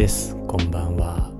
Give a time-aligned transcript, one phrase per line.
[0.00, 0.34] です。
[0.46, 1.30] こんばんは。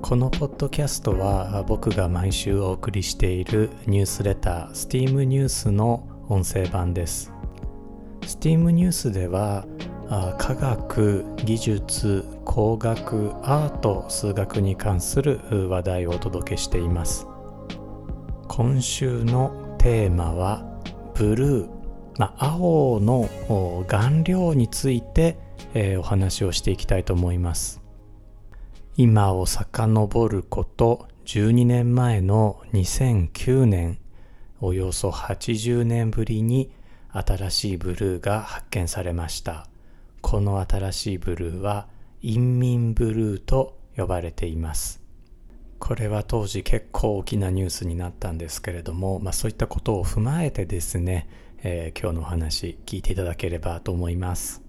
[0.00, 7.30] このポッドキャストは僕が毎週お送りしているニュースレター STEAM ニュースの音声版です。
[8.22, 9.66] STEAM ニュースでは
[10.38, 17.26] 科学技術工学アート数学に関する話題をお届けしています。
[18.48, 20.64] 今週のテーマは
[21.14, 21.68] ブルー、
[22.16, 23.28] まあ、青の
[23.86, 25.36] 顔料について、
[25.74, 27.84] えー、お話をしていきたいと思います。
[28.98, 33.98] 今を遡ること12年前の2009年
[34.58, 36.70] およそ80年ぶりに
[37.10, 39.66] 新しいブルーが発見されました。
[40.22, 41.88] この新しいブルーは
[42.22, 45.02] 陰民ブルーと呼ばれています。
[45.78, 51.28] これは当時結構大きなニュースになったんですけれども、まあ、そういったことを踏まえてですね、
[51.62, 54.65] えー、今日のお話聞いていただければと思います。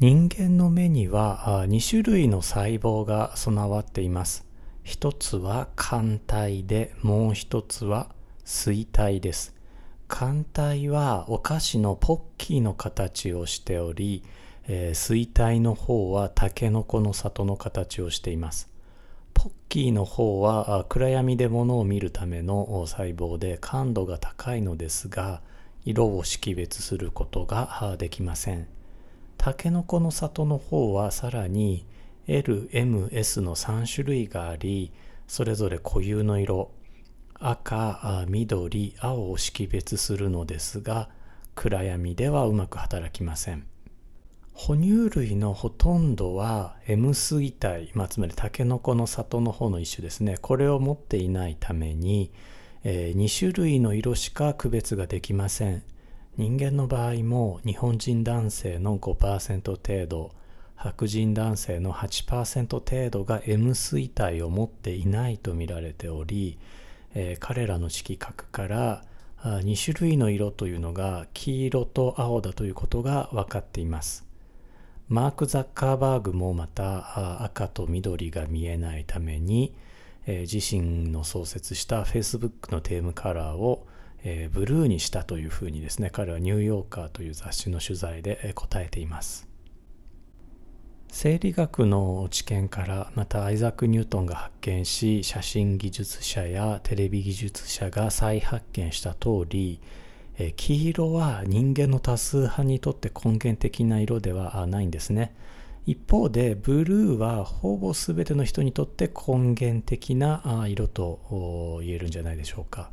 [0.00, 4.46] 人間の目には2種類の細胞が備わっています。
[4.82, 8.08] 一つは肝体でもう一つは
[8.42, 9.54] 水体です。
[10.08, 14.24] 肝体はお菓子のポッキーの形をしており、
[14.68, 18.70] えー、水体の方はタケノコの里の形をしています。
[19.34, 25.42] ポッキーの方は暗闇で物を見るための細胞で感度が高いのですが
[25.84, 28.79] 色を識別することができません。
[29.42, 31.86] タケノコの里の方はさらに
[32.28, 34.92] LMS の3種類があり
[35.26, 36.70] それぞれ固有の色
[37.32, 41.08] 赤緑青を識別するのですが
[41.54, 43.66] 暗闇ではうまく働きません。
[44.52, 50.36] 哺乳類のほとんどは M 水体、まあ、つまりタケノコの里の方の一種ですね。
[50.36, 52.30] これを持っていないために、
[52.84, 55.82] えー、2種類の色しか区別ができません。
[56.40, 60.30] 人間の場合も日本人男性の5%程度
[60.74, 66.58] 白人男性の8%程度が M 水体を持っていないと見られており、
[67.12, 69.04] えー、彼らの色覚から
[69.42, 74.26] 2種類の色というのが黄色と青だということが分かっています。
[75.10, 79.74] マーク・ザッカーバーグもまた赤と緑が見えないために、
[80.24, 83.86] えー、自身の創設した Facebook のテームカラーを、
[84.22, 89.48] えー、ブルーにしたというふうにですね彼はニューヨーカーという雑誌の取材で答えています
[91.08, 99.80] 生理学の知見からまたアイザック・ニュートンが発見し写真技術者やテレビ技術者が再発見した通り
[100.42, 105.34] え黄色は人間の多数派にとって根源的な色ではないんですね。
[105.86, 112.90] 一方でブルーはほぼ全ての人にとって根源的な色と言えるんじゃないでしょうか。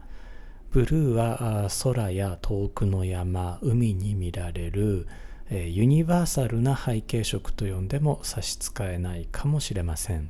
[0.72, 5.08] ブルーは空や遠くの山、海に見られる
[5.50, 10.30] ユニバーサルな背景色と呼んでも差し支えないかもしれません。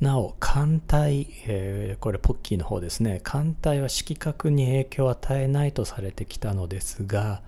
[0.00, 3.20] なお、艦隊、えー、これポッキーの方ですね。
[3.22, 7.40] 艦隊は色覚に影響を与えないとされてきたのですが、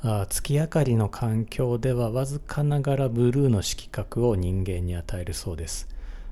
[0.00, 5.86] あ月明かりの環境ではわずかながらブルーの色覚を人間に与えるそうです。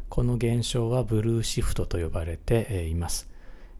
[0.08, 3.28] この現象はブルーシフトと呼ばれています。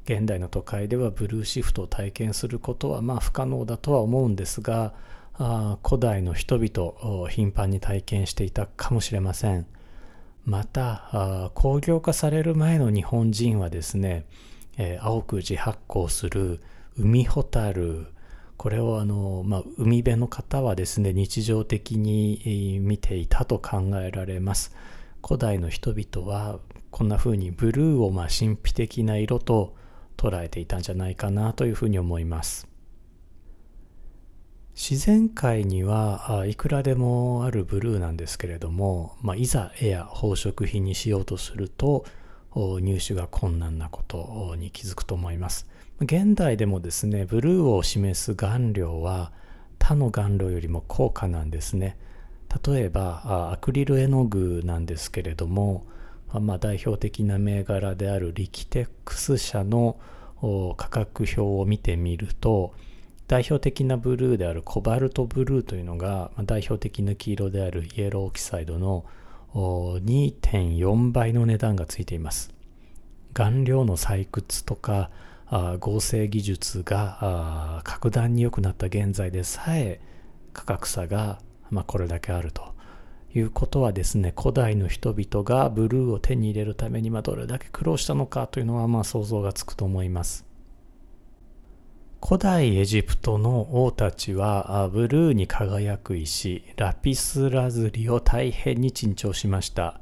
[0.06, 4.94] 現代の都会ではブルーシフトを体験することはまあ不可能だとは思うんですが、
[5.34, 9.66] あ古代の人々を頻繁に体験していたかもしれません。
[10.44, 14.26] また工業化される前の日本人はですね、
[14.78, 16.60] えー、青く自発光する
[16.96, 18.06] 海ホタル
[18.56, 24.74] これをあの、まあ、海辺の方はですね日常的に見ていたと考えられます
[25.22, 29.74] 古代の人々はこんな風にブルーをまあ神秘的な色と
[30.16, 32.68] 捉えていたんじゃないかなというふうに思います。
[34.74, 42.04] 自然界にはいくらでもあるブルーなんですけれども、まあ、いざ絵や宝飾品にしようとすると
[42.54, 45.66] 入手が困難なことに気づくと思います。
[46.00, 49.32] 現代でもですねブルーを示す顔料は
[49.78, 51.96] 他の顔料よりも高価なんですね。
[52.66, 55.86] 例えばアクリル絵の具なんですけれども、
[56.40, 59.98] まあ、代表的な銘柄であるリキテックス社の
[60.76, 62.74] 価格表を見てみると
[63.26, 69.04] 代表的なブルーであるコバルトブルーというのが代表的な黄色であるイエローオキサイドの
[69.54, 72.54] 2.4倍の値段がついています。
[73.32, 75.10] 顔料の採掘とか
[75.80, 80.00] 合成技術が格段に良くなった現在でさえ
[80.52, 81.40] 価格差が
[81.70, 82.75] まこれだけあると。
[83.38, 90.46] いうことはですね古代の人々がブルーを手に入れるためにどれだけ苦労したのかというのはまあ想像がつくと思います。
[92.26, 100.00] 古代エジプトの王たちはブルーに輝く石ラピスラズリを大変に珍重しました。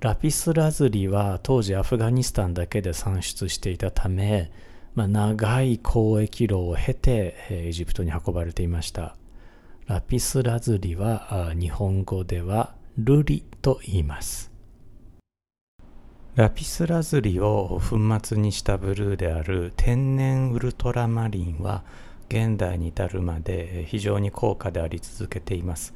[0.00, 4.52] ラピスラズリは当時アフガニスタンだけで産出していたため、
[4.94, 9.16] まあ、長い交易路を経てエジプトに運ばれていました。
[9.88, 14.52] ラピスラズリは日本語ではルリと言います
[16.34, 21.84] ラピスラズリを粉末にしたブルーである天然ウルトラマリンは
[22.28, 25.94] 現代に至るまで非常に高価であり続けています。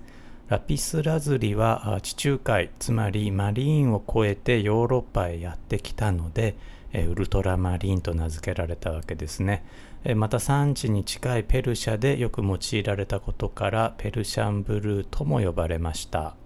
[0.49, 6.57] ラピスラズリは地中海つまりマリーンを越えてヨーロッパへやってきたので
[6.95, 9.65] ウルトラマリンと名付けられたわけですね。
[10.17, 16.37] また産地に近いペルシャでよく用いられたことからペルシャンブルーとも呼ばれました。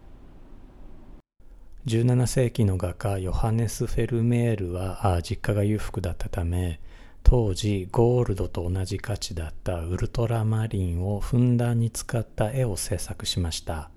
[1.87, 6.81] 17世紀の画家ヨハネス・フェルメールは実家が裕福だったため
[7.23, 13.91] 当時ゴールドと同じ価値だったウルトラマリンをふんだんに使った絵を制作しました。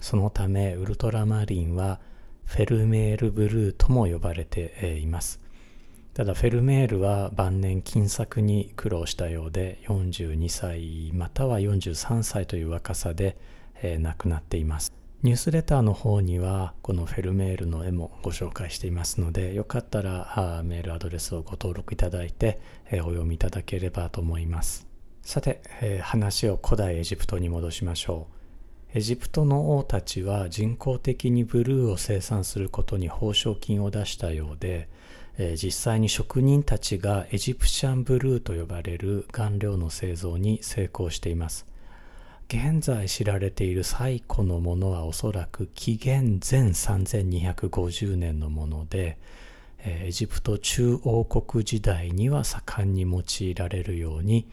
[0.00, 2.00] そのためウルトラマリンは
[2.44, 5.40] フェルメールブルーとも呼ばれています。
[6.16, 13.36] ただフェルメールは晩年金策に苦労したようで42歳または43歳という若さで
[13.98, 14.94] 亡くなっています。
[15.22, 22.60] ニュースレターの方にはこのフェルメールの絵もご紹介していますのでよかったらメールアドレスをご登録いただいて
[22.92, 24.86] お読みいただければと思います。
[25.20, 25.60] さて
[26.00, 28.28] 話を古代エジプトに戻しましょ
[28.94, 28.98] う。
[28.98, 34.88] エジプトの王たちは人工的にブルーを生産することに報奨金を出したようで
[35.38, 41.66] 実際に職人たちがエジプシャンブルーと呼ばれる顔料の製造に成功しています。
[42.48, 49.18] 現在知られている最古のものはおそらく紀元前3250年のもので
[49.84, 54.48] エジプト中王国時代には盛んに用いられるように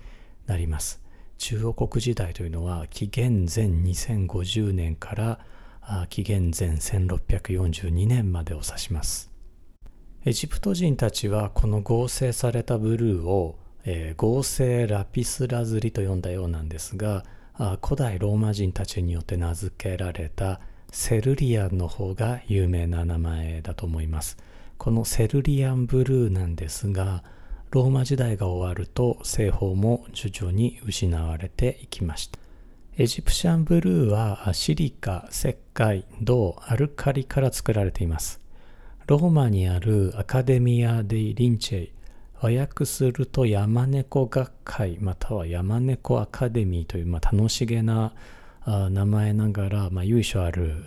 [0.47, 1.01] なります。
[1.38, 5.39] 中王国時代というのは紀元前2050年から
[6.09, 9.32] 紀元前1642年までを指します。
[10.25, 17.25] エジプト人たちはこの合成されたブルーを、えー、合成ラピスラズリと呼んだようなんですが
[17.83, 20.61] 古代ローマ人たちによって名付けられた
[20.91, 24.37] セルリアンの方が有名な名前だと思います。
[24.77, 27.23] このセルリアンブルーなんですが
[27.71, 32.39] ローマ時代が終わると製法も徐々に失われていきました。
[32.97, 38.43] エジプシャンブルーはシリカ、石灰、銅、アルカリから作られています。
[39.05, 41.91] ローマにあるアカデミア・デイ・リンチェイ
[42.39, 48.13] 和訳すると山猫学会または山猫アカデミーという、まあ、楽しげな
[48.65, 50.85] 名前ながら、まあ、由緒ある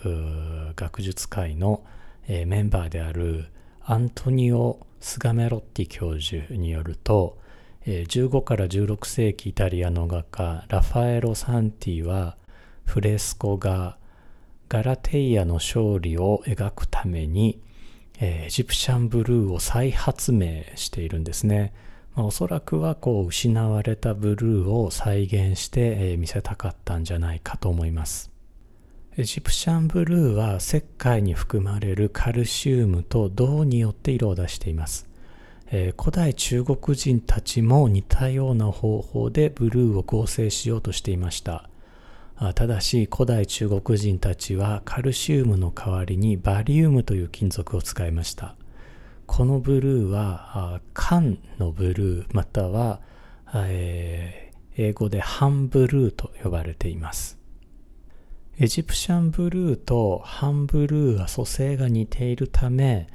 [0.76, 1.84] 学術会の、
[2.26, 3.48] えー、メンバーである
[3.84, 7.36] アントニオ・スガメロッティ教授によると、
[7.84, 12.38] えー、15から16世紀イタリアの画家ラファエロ・サンティは
[12.86, 13.98] フレスコ画
[14.70, 17.60] ガラテイアの勝利を描くために
[18.20, 21.72] えエジプシャンブルーを再発明しているんですね。
[22.14, 28.30] まあ、おそらくはこう失われたブルーを再現してえ見せたかったんじゃないかと思います。
[29.18, 35.08] エジプシャンブルーは石灰に含まれるカルシウムと銅によって色を出しています。
[35.70, 41.68] えー、古代中国人たちも似たような方法でブルーを合成しようとしていました。
[42.54, 48.56] ただし古代中国人たちはカルシウムの代わりにバリウムという金属を使いました。
[49.26, 53.00] このブルーは缶のブルーまたは、
[53.54, 57.38] えー、英語でハンブルーと呼ばれています。
[58.58, 63.08] エジプシャンブルーとハンブルーは組成が似ているため、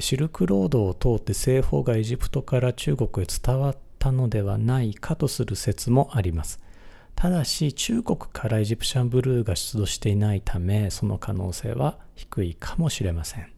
[0.00, 6.60] シルクロードを通って製法がエジプトから中国へ伝わったのではないかとする説もあります。
[7.18, 13.52] ただし中国からエジプシャンブルーが出土していないためその可能性は低いかもしれません。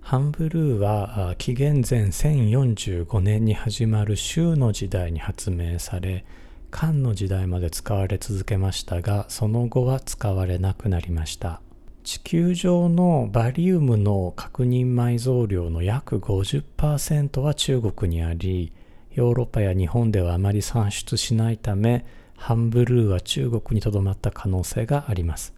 [0.00, 6.24] ハンブルーは紀元前1045年に始まる州の時代に発明され
[6.72, 11.60] 漢の時代まで使われ続けましたがその後は使われなくなりました。
[12.02, 18.72] 地球上のバリウムの確認埋蔵量の約50%は中国にあり
[19.12, 22.04] ヨーロッパや日本ではあまり産出しないため
[22.36, 25.54] ハンブルーは中国にとどまった可能性があります。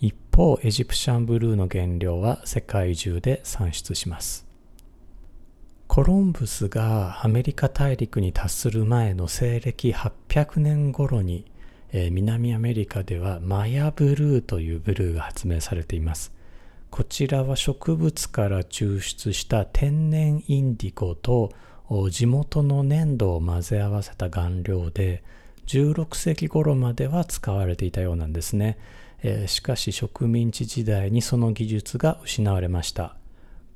[0.00, 4.46] 一方、エジプシャンブルーの原料は世界中で産出します。
[5.86, 11.44] コロンブスがアメリカ大陸に達する前の西暦800年頃に、
[11.92, 16.32] えー、南アメリカではマヤブルーというブルーが発明されています。
[16.90, 21.52] こちらは植物から抽出した天然インディゴと
[22.10, 25.22] 地元の粘土を混ぜ合わせた顔料で
[25.66, 28.78] 16世紀頃までは使われていたようなんですね、
[29.22, 33.16] えー、しかし植民地時代にその技術が失われました。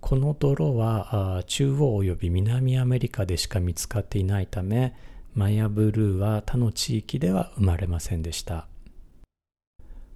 [0.01, 4.95] この泥は中央及び南アメリカでしか見つかっていないため
[5.35, 8.67] マヤブルーは他の地域では生まれませんでした。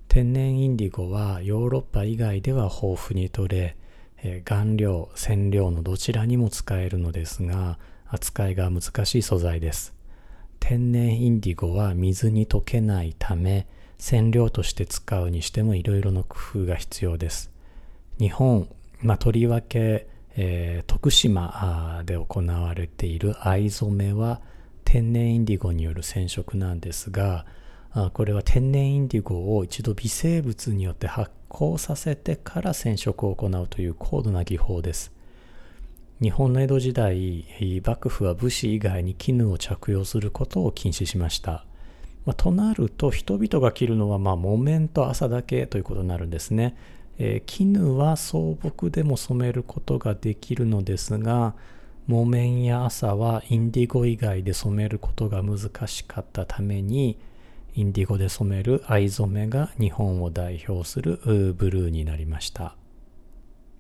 [0.09, 3.77] 天然インディゴはヨーロッパ以外では豊富に取れ
[4.23, 9.95] え顔料染料のどちらにも使えるのですが扱いが難しい素材です。
[10.65, 13.67] 天然インディゴは水に溶けないため
[13.99, 17.51] 染料として使うにしてもいろいろな工夫が必要です。
[18.21, 18.69] 日本
[19.01, 24.41] まあ、とりわけ、えー、徳島で行われている藍染めは
[24.85, 27.45] 天然インディゴによる染色なんですが
[28.13, 35.11] これは天然インディゴを一度微生物によって発酵させてから染色を行うという高度な技法です。
[36.23, 37.45] 日本の江戸時代
[37.85, 41.65] 幕府は武士以外に絹を着用することを禁止しました、
[42.25, 46.77] まあ、となると人々が着るのはまあ木綿と麻だけということになるんですね。
[47.19, 51.55] えー、絹は草木でも染めることができるのですが
[52.07, 57.19] 木綿や麻はインディゴ以外で染めることが難しかったために
[57.75, 61.19] インディゴで染める藍染めが日本を代表する
[61.57, 62.77] ブルーになりました。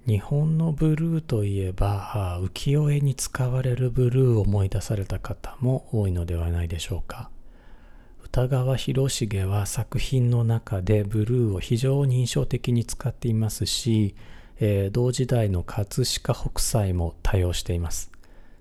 [0.06, 7.30] 日本のブルーといえば浮世絵に使われるブルーを思い出された方も多いのではないでしょうか
[8.24, 14.16] 歌川広重は作品の中でブルーを非常に印象的に使っていますし、
[14.58, 18.10] えー、同時代の葛飾北斎も多用しています。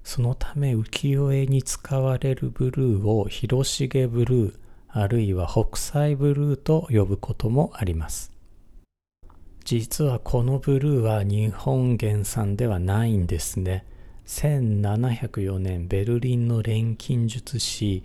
[0.03, 4.55] そのため浮世絵に使われるブルーを広重ブルー
[4.89, 8.30] あるいは北斎ブルーと呼ぶこともあります。
[9.73, 13.85] 実はこのブルーは日本原産ではないんですね。
[14.27, 18.03] 1704年ベルリンの錬金術師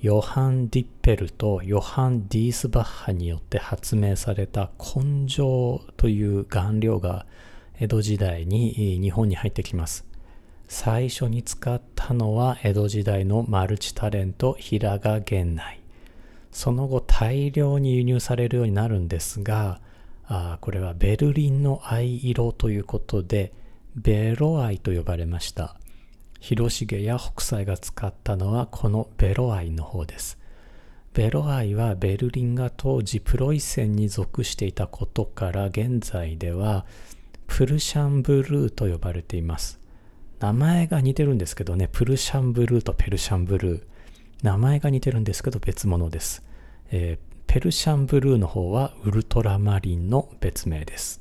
[0.00, 7.26] ヨハン・ディッペルとヨハン・ディースバッハによって発明された根性という顔料が
[7.78, 10.04] 江戸時代に日本に入ってきます。
[10.66, 15.80] 最初に使ったのは江戸時代のマルチタレント平賀源内。
[16.50, 19.80] その後大量に輸入されるようになるんですが、
[20.26, 23.52] あこれはベルリンの藍色ということで
[23.94, 25.76] ベロ藍と呼ばれました。
[26.40, 30.38] 広重や北斎が使ったのはこのベロアイの方です。
[31.14, 36.84] ベロアイはベルリンが当時プロイセンに属していたことから現在では
[37.46, 39.78] プルシャンブルーと呼ばれています。
[40.40, 43.82] 名前が似てるんですけどね、プルシャンブルーとペルシャンブルー。
[44.42, 46.42] 名前が似てるんですけど別物です。
[46.90, 51.20] えー、ペルシャンブルーの方はウルトラマリンの別名です。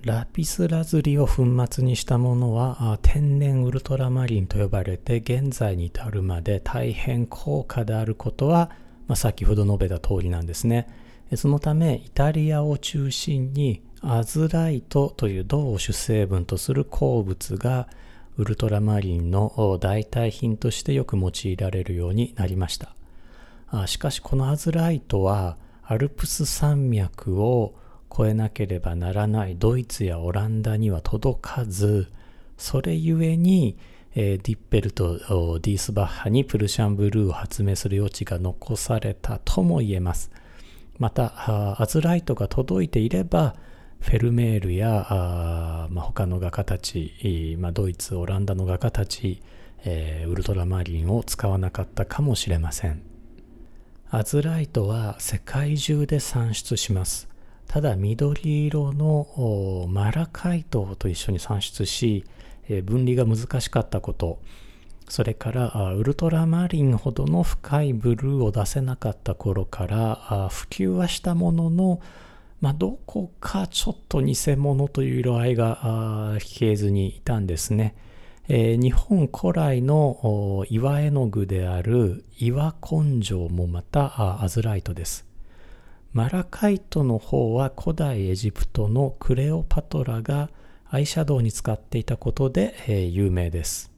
[0.00, 8.70] ラピスラズリを粉末にしたものは天然ウルトラマリンと呼ばれて現在に至るまで大変高価であることは、
[9.06, 10.88] まあ、先ほど述べた通りなんですね。
[11.36, 17.86] そのためイタリアを中心にアズライトという銅を主成分とする鉱物が
[18.38, 22.94] ウルトラマリンの代替品としてよく用いられるようになりました。
[23.86, 27.74] しかしこのアズライトはアルプス山脈を
[28.14, 29.56] 超えなければならない。
[29.56, 32.10] ドイツやオランダには届かず
[32.56, 33.78] それゆえに、
[34.14, 40.30] えー、ディッペルとディースバッハにプルシャンブルーを発明する余地が残されたとも言えます。
[40.98, 43.54] またアズライトが届いていれば
[44.00, 49.42] フェルメールやあ、まあ、他の画家たち、まあ、ドイツオランダの画家たち、
[49.84, 53.17] えー、ウルトラマリンを使わなかったかもしれません。
[54.10, 57.28] アズライトは世界中で産出します
[57.66, 62.24] ただ緑色のマラカイトと一緒に産出し、
[62.84, 64.38] 分離が難しかったこと
[65.10, 72.00] それからウルトラマリンほどの深いブルーを出せなかった頃から普及はしたものの、
[72.62, 77.94] まあ、どこかちょっと偽物という色合いが消えずにいたんですね。
[78.50, 85.26] えー、日本古来の岩絵の具である岩根性もまたアズライトです。
[86.14, 90.48] マラカイトの方は古代エジプトのクレオパトラが
[90.88, 93.92] アイシャドウに使っていたことで、えー、有名です。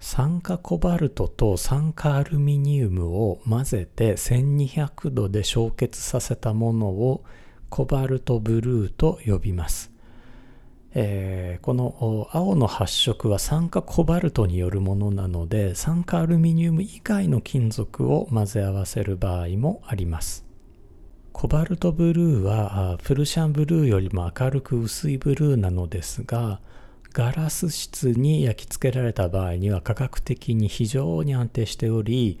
[0.00, 7.24] 酸化コバルトと酸化アルミニウムを混ぜて1200度で焼結させたものを
[7.68, 9.95] コバルトブルーと呼びます。
[10.98, 20.46] えー、この青の発色は酸化コバルトによるものなので酸化アルミニウム以外の金属を混ぜ合わせる場合もあります。
[21.34, 26.60] コバルトブルーはプルシャンブルーよりも明るく薄いブルーなのですが
[27.12, 32.40] ガラス質に焼き付けられた場合には価格的に非常に安定しており、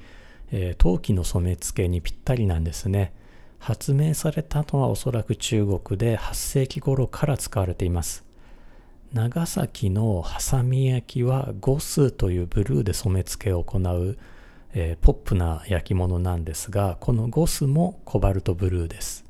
[0.50, 3.12] えー、陶器の染め付けにぴったりなんですね。
[3.58, 8.25] 発明されたのはおそらく中国で8世紀頃から使われています。
[9.16, 14.18] 長崎のハサミ焼きはゴスというブルーで染め付けを行う、
[14.74, 19.24] えー、ポップな焼き物なんですが、このゴスもコバルトブルーです。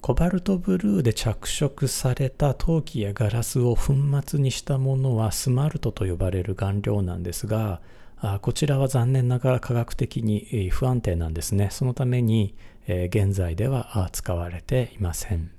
[0.00, 7.80] コバルトブルーで着色された陶器やガラスを粉末にしたものはスマルトと呼ばれる顔料なんですが
[8.18, 11.70] あ、こちらは残念ながら科学的に不安定なんですね。
[11.72, 12.54] そのために
[12.86, 15.55] え現在では使われていません。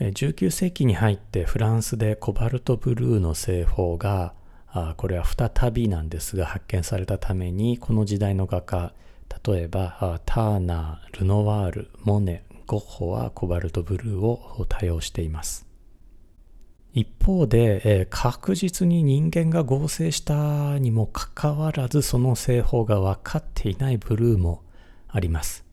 [0.00, 4.32] 19世紀に入ってフランスでコバルトブルーの製法が
[4.96, 8.94] これは再びなんですが発見されたためにこの時代の画家
[9.44, 15.66] 例えばターナールノワールモネゴッホはコバルトブルーを多用しています。
[16.92, 24.62] 一方で、えー、確実に人間が合成したにもかかわらずその製法が分かっていないブルーも
[25.08, 25.64] あります。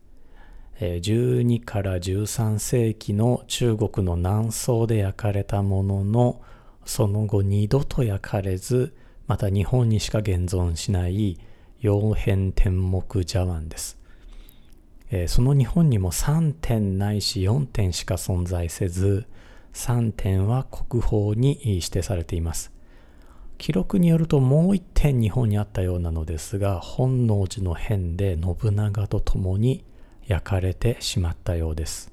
[0.78, 6.40] 12から13世紀の中国の南宋で焼かれたものの
[6.84, 8.94] その後二度と焼かれず
[9.26, 11.38] また日本にしか現存しない
[11.80, 13.98] 曜変天目茶碗です。
[15.10, 19.26] えー、その日本にも3点ないし4点しか存在せず
[19.72, 22.72] 3点は国宝に指定されています
[23.56, 29.84] 記録によるともう1点日本にあったようなのですが本能寺の変で信長と共に
[30.28, 32.12] 焼かれてしまったようです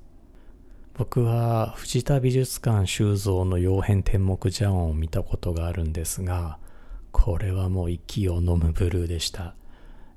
[0.97, 6.57] 僕は藤田美術館収蔵の曜変天目茶碗を見たことがあるんですが
[7.11, 9.53] これはもう息を飲むブルーでした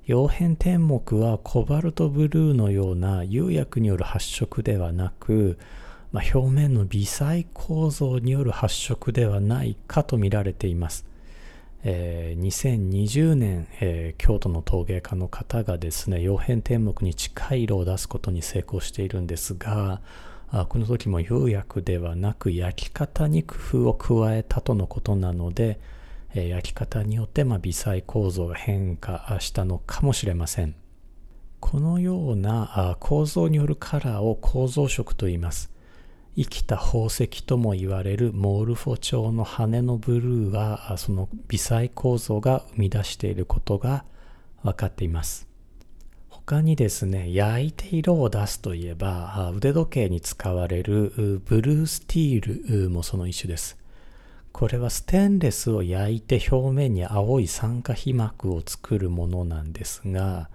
[0.09, 5.59] 曜変天目はコバルトブルーのような釉薬による発色ではなく、
[6.13, 11.08] まあ、表面の微細構造による発色ではないかと見られています。
[11.85, 20.01] えー、2020年、えー、京都の陶芸家の方がですね曜変天目に近い色を出すことに成功しているんですが
[20.51, 25.79] あこの時も釉薬ではなく焼き方に工夫を加えたとのことなので、
[26.35, 30.75] え焼き方によって、まあ、微細構造が変化したのかもしれません。
[31.61, 35.71] このような構造によるカラーを構造色と言います。
[36.37, 44.05] 生きた宝石とも言われるモールフォ調の羽のブルーはその微細構造が生み出していることが
[44.63, 45.49] 分かっています。
[46.29, 53.77] 他にですね、焼いて色を出すといえば腕時計に使われるブルースティールもその一種です。
[54.51, 60.49] これはステンレスを焼いて表面に青い酸化皮膜を作るものなんですが、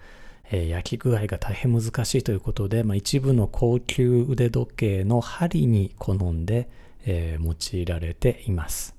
[0.56, 6.70] えー、焼き具合が大変難しいということで、まあ、一部の高級腕時計の針に好んで、
[7.06, 8.96] えー、用いられています。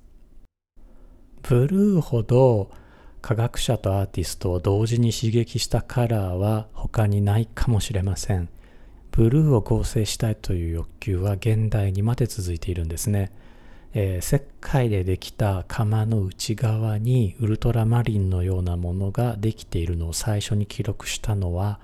[1.43, 2.71] ブルーほど
[3.21, 8.49] 科学者とアーティストを同時に刺激したカラーは他にないかもしれません。
[9.11, 13.31] ブルーを合成したいという欲求は現代にまで続いているんですね。
[13.97, 21.79] えー、石灰でできた釜の内側にウルトラマリンのようなものができているのを最初に記録したのは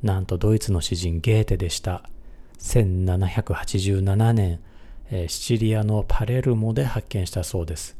[0.00, 2.04] なんとドイツの詩人ゲーテでした。
[2.60, 4.60] 1787年、
[5.10, 7.96] えー、シチリアのパレルモで発見したそうです。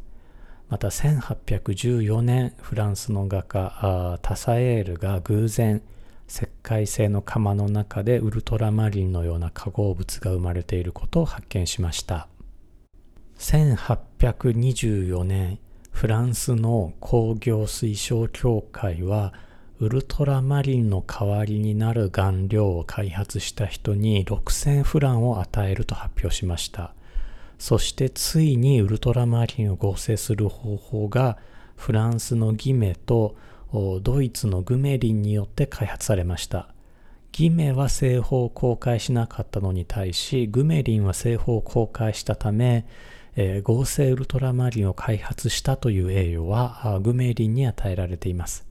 [0.69, 5.83] また1814年フランスの画家タサエールが偶然
[6.29, 12.29] 石灰製の釜の中でウルトラマリンのような化合物が生まれていることを発見しました。
[13.39, 15.61] 1824年
[15.93, 19.33] フランスの工業推奨協会は
[19.79, 26.95] ウルトラマリンの代わりになる顔料を開発した人に6000フランを与えると発表しました。
[27.61, 31.39] そしてついにウルトラマリンを合成する方法が
[31.77, 33.37] フランスのギメと
[34.03, 36.75] ドイツのグメリンによって開発されました。
[37.31, 42.85] ギメは製法を公開しなかったのに対しグメリンは製法を公開したため
[43.41, 48.67] えー、合成ウルトラマリンを開発したという栄誉はグメリンに与えられています。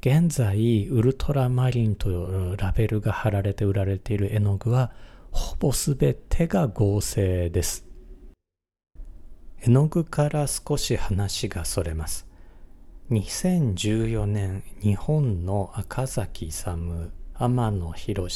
[0.00, 2.14] 現在、ウルトラマリンとい
[2.52, 4.90] うラベルが貼られて売られている絵の具は、
[5.30, 7.86] ほぼすべてが合成です。
[9.62, 12.26] 絵の具から少し話がそれます。
[13.12, 18.28] 2014年、日本の赤崎勇、天野博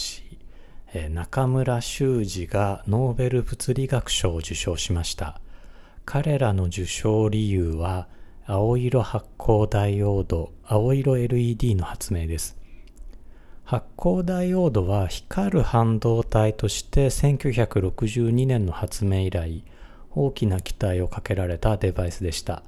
[1.10, 5.40] 中村修二がノーベル物理学賞を受賞しました。
[6.10, 8.08] 彼らの受賞理由は
[8.46, 12.56] 青色発光ダイオード、青色 LED の発明です。
[13.64, 19.62] 発光ダイオードは光る半導体として1962年の発明以来、
[20.14, 22.62] 大きな期待をかけられたデバイスでした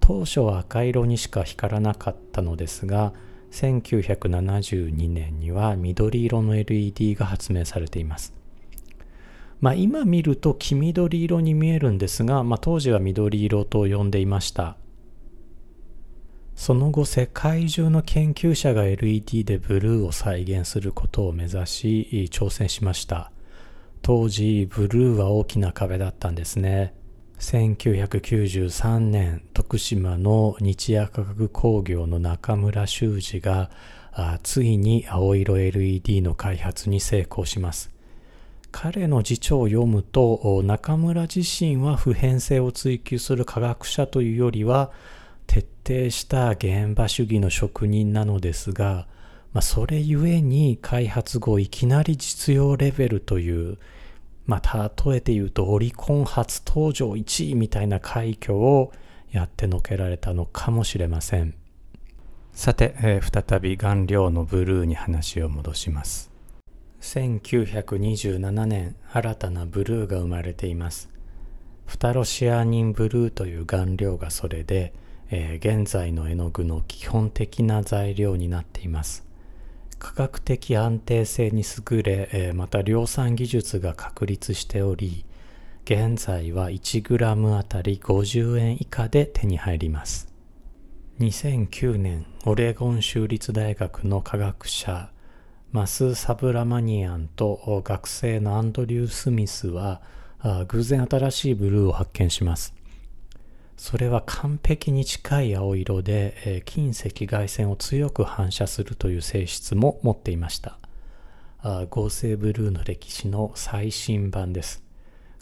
[0.00, 3.12] 当初は赤色にしか光らなかったのですが
[3.52, 8.39] 1972年には緑色の LED が発明されています
[9.60, 14.76] まあ、今見ると黄緑色に見えるんですが、まあ、当時は緑色と呼んでいました。
[16.54, 23.32] その後世界中の研究者が LED でブルーを再現することを目指し挑戦しました。
[24.02, 26.94] 当時ブルーは大きな壁だったんですね。
[27.38, 33.70] 1993年徳島の日夜科学工業の中村修二が
[34.42, 37.90] ついに青色 LED の開発に成功します。
[38.72, 44.90] 彼の辞書を読むと中村自身は普遍性を追求する科学者というよりは
[45.46, 49.06] 徹底した現場主義の職人なのですが
[49.52, 53.78] まあ、それゆえに開発後いきなり実用レベルという、
[54.46, 58.92] まあ、例えて言うとオリコン初登場1位みたいな快挙を
[59.32, 61.54] やってのけられたのかもしれません。
[62.52, 66.29] さて、えー、再び顔料のブルーに話を戻します。
[67.00, 71.08] 1927年新たなブルーが生まれています
[71.86, 74.92] フタロシアニンブルーという顔料がそれで、
[75.30, 79.30] えー、現在の絵の具の基本的な材料になっています
[80.00, 85.26] 価格的安定性に優れえ、また量産技術が確立しており、
[85.84, 90.32] 現在は 1g あたり50円以下で手に入ります。
[91.20, 95.10] 2009年、オレゴン州立大学の科学者、
[95.72, 100.02] マス・サブラマニアンと学生のアンドリュー・スミスは、
[100.66, 102.74] 偶然新しいブルーを発見します。
[103.76, 110.78] それは完璧に近い青色で、え近赤外線を強く反射するという性質も持っていました。
[111.90, 114.82] 合成ブルーの歴史の最新版です。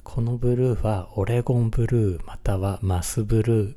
[0.02, 3.74] このブルーはオレゴンブルーまたはマスブルー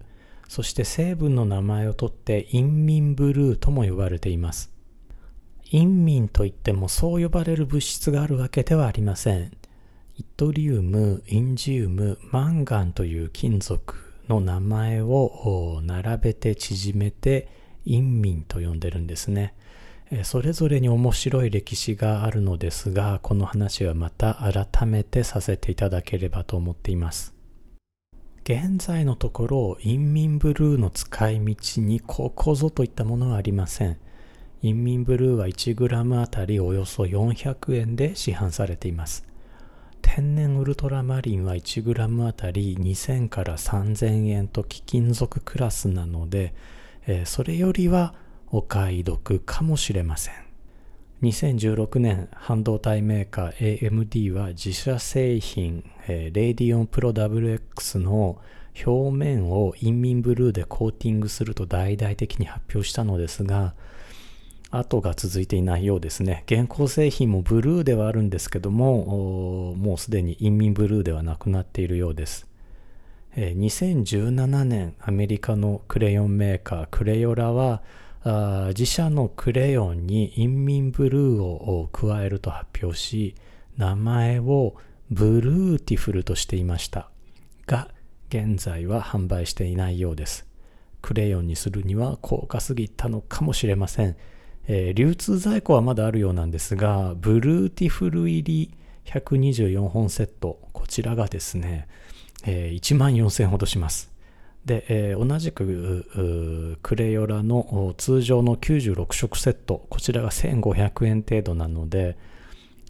[0.47, 4.70] そして成分の名前を取って陰民ブルーとも呼ばれています。
[5.71, 9.51] 陰民といってもそう呼ばれる物質があるわけではありません
[10.17, 13.95] イトリウム、インジウム、マンガンという金属
[14.27, 17.47] の名前を並べて縮めて
[17.85, 19.55] 陰民と呼んでるんですね。
[20.23, 27.33] それぞれに面白い歴史があるのですが、この話はまた改めてさせていただければと思っています。
[28.43, 33.97] 現在のところ、陰民ブルーの使い道にここぞといったものはありません。
[34.61, 39.25] 陰民ブルーは 1g あたりおよそ400円で市販されています。
[40.01, 46.53] 天然ウルトラマリンは 1g あたり2000から3000円と貴金属クラスなので、
[47.07, 48.13] えー、それよりは
[48.51, 50.33] お買い得かもしれません。
[51.23, 58.41] 2016年、半導体メーカー AMD は自社製品、えー、 Radeon Pro WX の
[58.85, 63.75] 表面をインミンブルーでコーティングすると大々的に発表したのですが、
[64.71, 66.43] 後が続いていないようですね。
[66.47, 72.47] 現行製品もブルーではあるんですけども、もうすでにインミンブルーではなくなっているようです。
[73.35, 77.83] 2017年、アメリカのクレヨンメーカー Crayola は、
[78.69, 83.35] 自社のクレヨンにインミンブルーを加えると発表し、
[83.77, 84.75] 名前を
[85.09, 87.09] Bluetiful としていました。
[87.67, 87.89] が、
[88.29, 90.45] 現在は販売していないようです。
[91.01, 94.15] クレヨンにするには高価すぎたのかもしれません。
[94.67, 98.73] えー、流通在庫はまだあるようなんですが、 Bluetiful 入り
[99.05, 101.87] 124本セット、こちらがですね、
[102.45, 104.11] えー、1万4000ほどします。
[104.65, 112.17] で、えー、同じくクレヨラの通常の96色セット、こちらが1500円程度なので、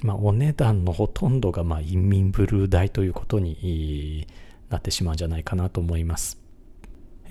[0.04, 4.28] まあ、お値段のほとんどが、まあ、インミンブルー代ということに
[4.70, 6.41] なってしまうんじゃないかなと思います。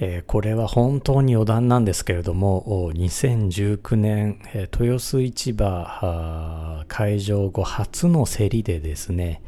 [0.03, 9.43] えー、これは本当に余談なんですけれども、2019年、えー、豊洲市場開場後初の競りでですね、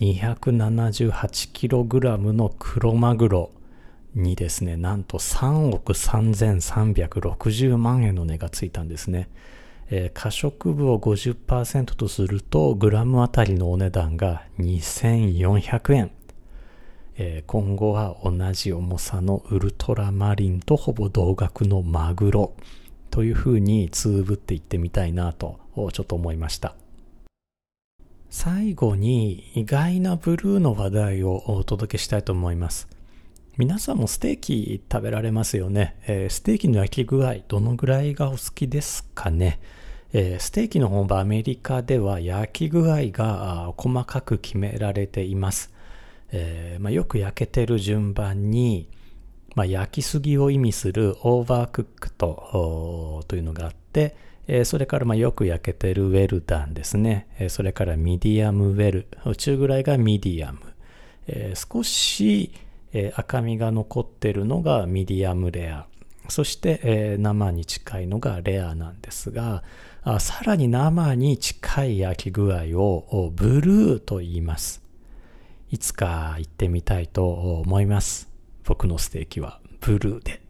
[0.00, 3.50] 278kg の黒マグロ
[4.14, 9.28] にですね、なんと3億3360万円の値がついたんですね。
[9.90, 16.10] えー、可食部を50%とすると、グラムあたりのお値段が2400円。
[17.20, 22.54] え、今後は同じ重さのウルトラマリンとほぼ同額のマグロ
[23.10, 25.58] というふうにつぶっていってみたいなと
[25.92, 26.76] ちょっと思いました。
[28.30, 32.86] 最後に意外なブルーの話題をお届けしたいと思います。
[33.56, 35.96] 皆さんもステーキ食べられますよね？
[36.06, 39.58] えー、ステーキの焼き具合、どのぐらいがお好きですかね？
[40.12, 45.72] えー、ステーキの本場アメリカでは焼き具合が細かく決められています。
[46.32, 48.88] えーまあ、よく焼けてる順番に、
[49.54, 60.60] まあ、焼きすぎを意味するオーバークックとというのがあって、えー、それからまあよく焼けてるウェルダンですね、えー、それからミディアムウェル中ぐらいがミディアム、
[61.26, 62.52] え、少し、
[62.92, 65.86] え、赤みが残ってるのがミディアムレア。
[66.28, 69.62] そして、え、生に近いのがレアなんですが
[70.02, 74.87] あさらに生に近い焼き具合をブルーと言います。
[75.70, 78.28] いつか行ってみたいと思います
[78.64, 80.42] 僕のステーキはブルーで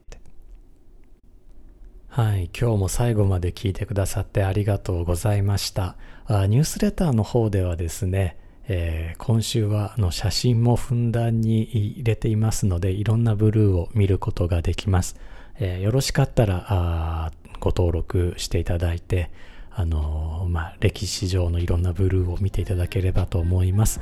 [2.08, 8.38] はい今日も最後まで聞いてくださってありがとうございましたあニュースレターの方ではですね
[8.70, 15.16] えー、今週はあの写真もふんだんに入れていますのでいろんなブルーを見ることができます。
[15.58, 19.30] えー、よろしかったらあご登録していただいて、
[19.70, 24.00] あのー、まあ、歴史上のいろんなブルーを見ていただければと思います。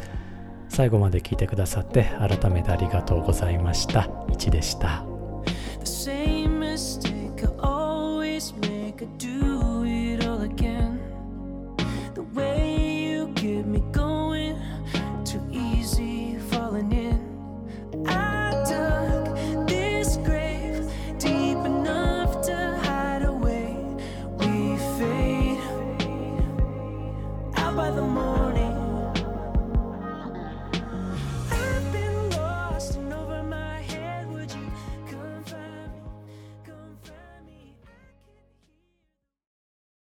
[0.68, 4.02] 最後まで聞いてくださって改めてありがとうございました。
[4.28, 5.04] 1でした。